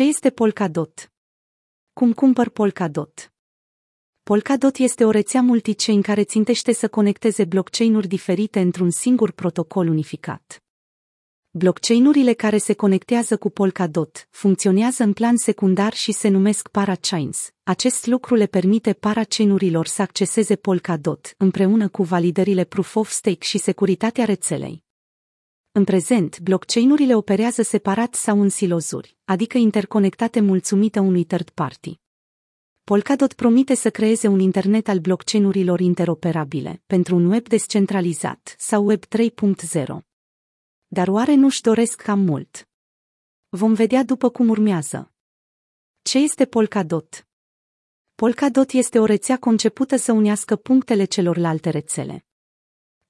[0.00, 1.12] Ce este Polkadot?
[1.92, 3.32] Cum cumpăr Polkadot?
[4.22, 10.62] Polkadot este o rețea multichain care țintește să conecteze blockchain-uri diferite într-un singur protocol unificat.
[11.50, 17.50] Blockchain-urile care se conectează cu Polkadot funcționează în plan secundar și se numesc parachains.
[17.62, 23.58] Acest lucru le permite parachain-urilor să acceseze Polkadot împreună cu validările Proof of Stake și
[23.58, 24.88] securitatea rețelei.
[25.72, 31.98] În prezent, blockchain-urile operează separat sau în silozuri, adică interconectate mulțumită unui third party.
[32.84, 39.02] Polkadot promite să creeze un internet al blockchain-urilor interoperabile pentru un web descentralizat sau web
[39.04, 39.84] 3.0.
[40.86, 42.68] Dar oare nu-și doresc cam mult?
[43.48, 45.12] Vom vedea după cum urmează.
[46.02, 47.28] Ce este Polkadot?
[48.14, 52.24] Polkadot este o rețea concepută să unească punctele celorlalte rețele.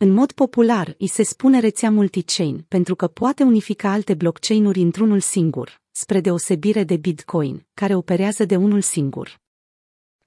[0.02, 5.20] În mod popular, îi se spune rețea multichain pentru că poate unifica alte blockchain-uri într-unul
[5.20, 9.40] singur, spre deosebire de Bitcoin, care operează de unul singur.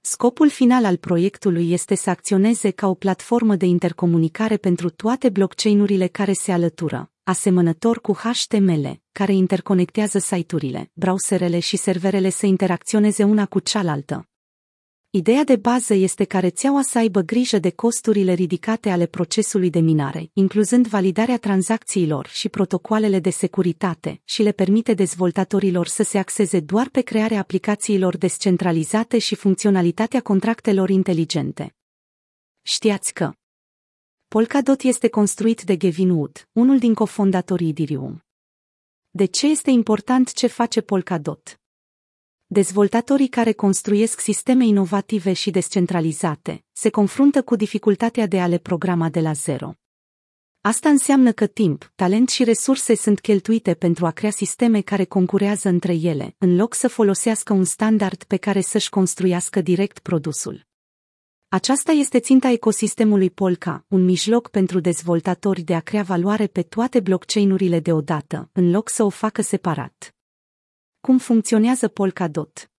[0.00, 6.06] Scopul final al proiectului este să acționeze ca o platformă de intercomunicare pentru toate blockchain-urile
[6.06, 13.46] care se alătură, asemănător cu HTML, care interconectează site-urile, browserele și serverele să interacționeze una
[13.46, 14.28] cu cealaltă.
[15.16, 19.78] Ideea de bază este ca rețeaua să aibă grijă de costurile ridicate ale procesului de
[19.78, 26.60] minare, incluzând validarea tranzacțiilor și protocoalele de securitate, și le permite dezvoltatorilor să se axeze
[26.60, 31.74] doar pe crearea aplicațiilor descentralizate și funcționalitatea contractelor inteligente.
[32.62, 33.32] Știați că
[34.28, 38.24] Polkadot este construit de Gavin Wood, unul din cofondatorii Ethereum.
[39.10, 41.58] De ce este important ce face Polkadot?
[42.46, 49.08] Dezvoltatorii care construiesc sisteme inovative și descentralizate se confruntă cu dificultatea de a le programa
[49.08, 49.74] de la zero.
[50.60, 55.68] Asta înseamnă că timp, talent și resurse sunt cheltuite pentru a crea sisteme care concurează
[55.68, 60.66] între ele, în loc să folosească un standard pe care să-și construiască direct produsul.
[61.48, 67.00] Aceasta este ținta ecosistemului Polka, un mijloc pentru dezvoltatori de a crea valoare pe toate
[67.00, 70.14] blockchain-urile deodată, în loc să o facă separat.
[71.04, 72.70] Cum funcționează Polkadot?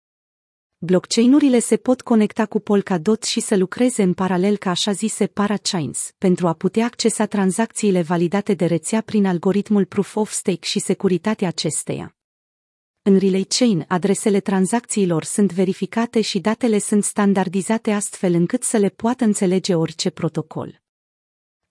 [0.78, 6.12] Blockchain-urile se pot conecta cu Polkadot și să lucreze în paralel ca așa zise parachains,
[6.18, 11.48] pentru a putea accesa tranzacțiile validate de rețea prin algoritmul Proof of Stake și securitatea
[11.48, 12.16] acesteia.
[13.02, 18.90] În Relay Chain, adresele tranzacțiilor sunt verificate și datele sunt standardizate astfel încât să le
[18.90, 20.85] poată înțelege orice protocol.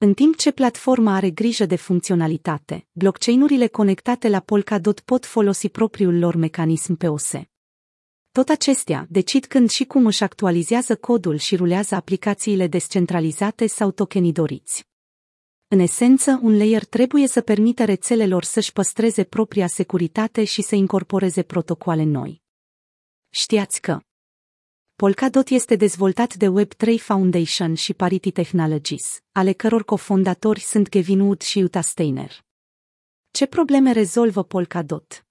[0.04, 6.18] În timp ce platforma are grijă de funcționalitate, blockchain-urile conectate la Polkadot pot folosi propriul
[6.18, 7.32] lor mecanism POS.
[8.32, 14.32] Tot acestea decid când și cum își actualizează codul și rulează aplicațiile descentralizate sau tokenii
[14.32, 14.86] doriți.
[15.68, 21.42] În esență, un layer trebuie să permită rețelelor să-și păstreze propria securitate și să incorporeze
[21.42, 22.42] protocoale noi.
[23.30, 24.00] Știați că
[24.96, 31.40] Polkadot este dezvoltat de Web3 Foundation și Parity Technologies, ale căror cofondatori sunt Kevin Wood
[31.40, 32.44] și Utah Steiner.
[33.30, 35.26] Ce probleme rezolvă Polkadot?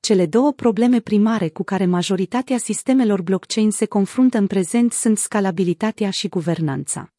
[0.00, 6.10] Cele două probleme primare cu care majoritatea sistemelor blockchain se confruntă în prezent sunt scalabilitatea
[6.10, 7.12] și guvernanța.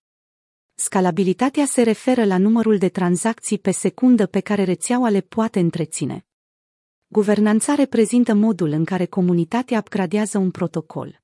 [0.75, 6.25] Scalabilitatea se referă la numărul de tranzacții pe secundă pe care rețeaua le poate întreține.
[7.07, 11.20] Guvernanța reprezintă modul în care comunitatea upgradează un protocol.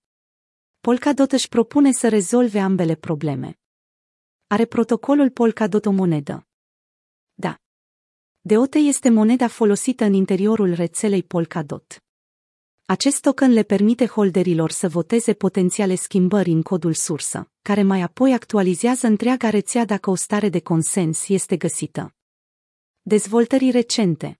[0.81, 3.59] Polkadot își propune să rezolve ambele probleme.
[4.47, 6.47] Are protocolul Polkadot o monedă?
[7.33, 7.59] Da.
[8.39, 12.03] DOT este moneda folosită în interiorul rețelei Polkadot.
[12.85, 18.33] Acest token le permite holderilor să voteze potențiale schimbări în codul sursă, care mai apoi
[18.33, 22.15] actualizează întreaga rețea dacă o stare de consens este găsită.
[23.01, 24.39] Dezvoltării recente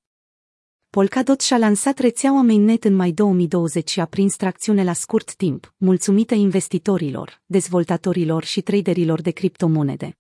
[0.98, 5.74] Polkadot și-a lansat rețeaua mainnet în mai 2020 și a prins tracțiune la scurt timp,
[5.78, 10.18] mulțumită investitorilor, dezvoltatorilor și traderilor de criptomonede.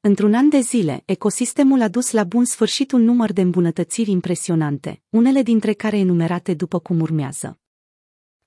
[0.00, 5.02] Într-un an de zile, ecosistemul a dus la bun sfârșit un număr de îmbunătățiri impresionante,
[5.08, 7.58] unele dintre care enumerate după cum urmează.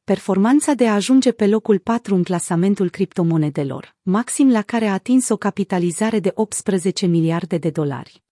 [0.03, 5.29] Performanța de a ajunge pe locul 4 în clasamentul criptomonedelor, maxim la care a atins
[5.29, 8.23] o capitalizare de 18 miliarde de dolari.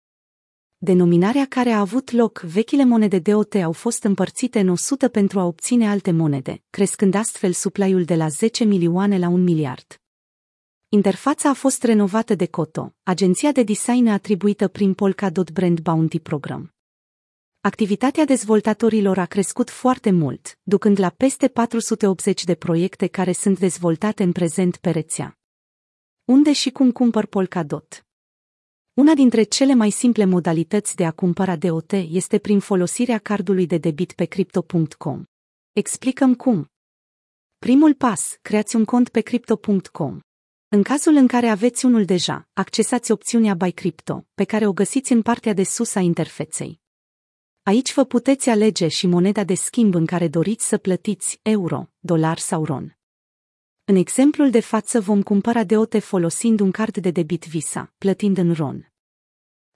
[0.84, 5.44] Denominarea care a avut loc, vechile monede DOT au fost împărțite în 100 pentru a
[5.44, 10.02] obține alte monede, crescând astfel suplaiul de la 10 milioane la 1 miliard.
[10.90, 16.74] Interfața a fost renovată de Coto, agenția de design atribuită prin Polkadot Brand Bounty Program.
[17.62, 24.24] Activitatea dezvoltatorilor a crescut foarte mult, ducând la peste 480 de proiecte care sunt dezvoltate
[24.24, 25.40] în prezent pe rețea.
[26.26, 28.06] Unde și cum cumpăr Polkadot?
[28.94, 33.78] Una dintre cele mai simple modalități de a cumpăra DOT este prin folosirea cardului de
[33.78, 35.24] debit pe crypto.com.
[35.72, 36.68] Explicăm cum.
[37.58, 40.20] Primul pas, creați un cont pe crypto.com.
[40.68, 45.12] În cazul în care aveți unul deja, accesați opțiunea Buy Crypto, pe care o găsiți
[45.12, 46.82] în partea de sus a interfeței.
[47.64, 52.38] Aici vă puteți alege și moneda de schimb în care doriți să plătiți euro, dolar
[52.38, 52.98] sau ron.
[53.94, 58.54] În exemplul de față vom cumpăra deote folosind un card de debit Visa, plătind în
[58.54, 58.92] RON.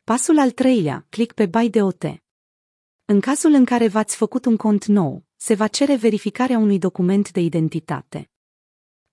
[0.03, 2.03] Pasul al treilea, click pe Buy DOT.
[3.05, 7.31] În cazul în care v-ați făcut un cont nou, se va cere verificarea unui document
[7.31, 8.29] de identitate.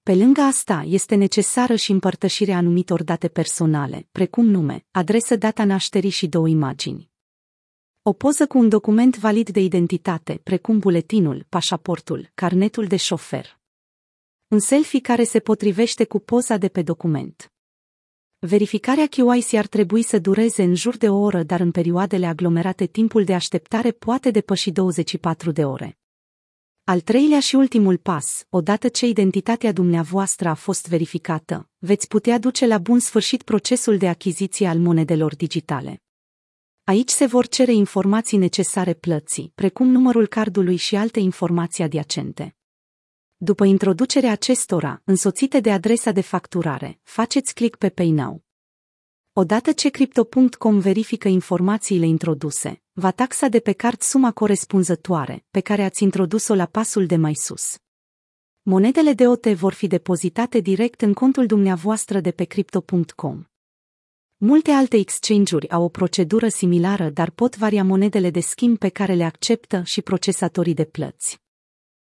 [0.03, 6.11] Pe lângă asta, este necesară și împărtășirea anumitor date personale, precum nume, adresă, data nașterii
[6.11, 7.11] și două imagini.
[8.03, 13.62] O poză cu un document valid de identitate, precum buletinul, pașaportul, carnetul de șofer.
[14.55, 17.53] Un selfie care se potrivește cu poza de pe document.
[18.39, 22.87] Verificarea QIC ar trebui să dureze în jur de o oră, dar în perioadele aglomerate
[22.87, 25.99] timpul de așteptare poate depăși 24 de ore.
[26.85, 32.67] Al treilea și ultimul pas, odată ce identitatea dumneavoastră a fost verificată, veți putea duce
[32.67, 36.03] la bun sfârșit procesul de achiziție al monedelor digitale.
[36.85, 42.57] Aici se vor cere informații necesare plății, precum numărul cardului și alte informații adiacente.
[43.44, 48.44] După introducerea acestora, însoțite de adresa de facturare, faceți click pe Pay Now.
[49.32, 55.82] Odată ce Crypto.com verifică informațiile introduse, va taxa de pe card suma corespunzătoare, pe care
[55.82, 57.76] ați introdus-o la pasul de mai sus.
[58.62, 63.44] Monedele de OT vor fi depozitate direct în contul dumneavoastră de pe Crypto.com.
[64.37, 69.14] Multe alte exchange-uri au o procedură similară, dar pot varia monedele de schimb pe care
[69.14, 71.44] le acceptă și procesatorii de plăți.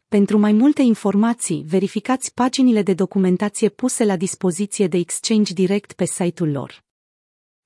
[0.09, 6.05] Pentru mai multe informații, verificați paginile de documentație puse la dispoziție de Exchange direct pe
[6.05, 6.83] site-ul lor.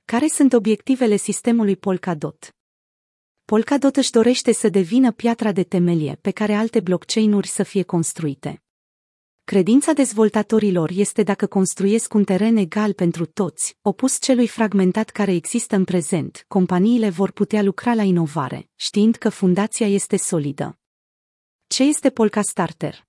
[0.05, 2.55] Care sunt obiectivele sistemului Polkadot?
[3.45, 8.63] Polkadot își dorește să devină piatra de temelie pe care alte blockchain-uri să fie construite.
[9.43, 15.75] Credința dezvoltatorilor este dacă construiesc un teren egal pentru toți, opus celui fragmentat care există
[15.75, 20.80] în prezent, companiile vor putea lucra la inovare, știind că fundația este solidă.
[21.71, 23.07] Ce este Polka Starter?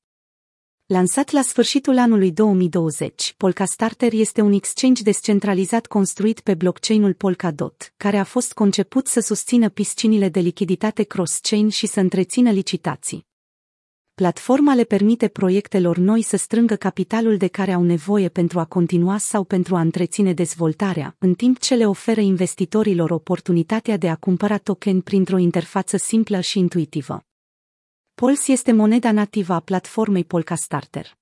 [0.87, 7.95] Lansat la sfârșitul anului 2020, Polka Starter este un exchange descentralizat construit pe blockchain-ul Polkadot,
[7.97, 13.27] care a fost conceput să susțină piscinile de lichiditate cross-chain și să întrețină licitații.
[14.15, 19.19] Platforma le permite proiectelor noi să strângă capitalul de care au nevoie pentru a continua
[19.19, 24.59] sau pentru a întreține dezvoltarea, în timp ce le oferă investitorilor oportunitatea de a cumpăra
[24.59, 27.27] token printr-o interfață simplă și intuitivă.
[28.23, 31.19] Pols este moneda nativă a platformei Polka Starter.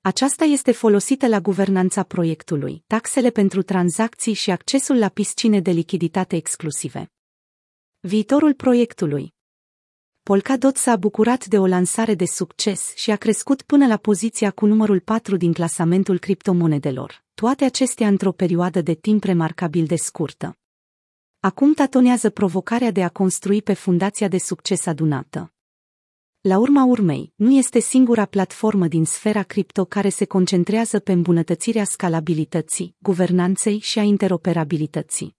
[0.00, 6.36] Aceasta este folosită la guvernanța proiectului, taxele pentru tranzacții și accesul la piscine de lichiditate
[6.36, 7.12] exclusive.
[8.00, 9.34] Viitorul proiectului
[10.22, 14.66] Polkadot s-a bucurat de o lansare de succes și a crescut până la poziția cu
[14.66, 20.58] numărul 4 din clasamentul criptomonedelor, toate acestea într-o perioadă de timp remarcabil de scurtă.
[21.40, 25.53] Acum tatonează provocarea de a construi pe fundația de succes adunată.
[26.44, 31.84] La urma urmei, nu este singura platformă din sfera cripto care se concentrează pe îmbunătățirea
[31.84, 35.36] scalabilității, guvernanței și a interoperabilității.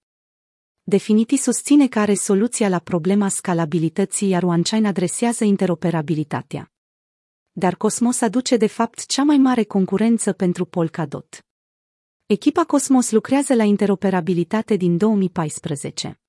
[0.84, 6.72] Definiti susține că are soluția la problema scalabilității, iar OneChain adresează interoperabilitatea.
[7.52, 11.45] Dar Cosmos aduce de fapt cea mai mare concurență pentru Polkadot.
[12.26, 16.19] Echipa Cosmos lucrează la interoperabilitate din 2014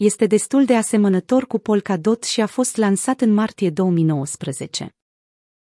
[0.00, 4.94] este destul de asemănător cu Polkadot și a fost lansat în martie 2019.